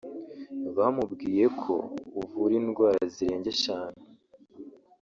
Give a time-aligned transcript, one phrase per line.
[0.77, 1.73] bamubwiye ko
[2.21, 3.99] uvura indwara zirenga eshanu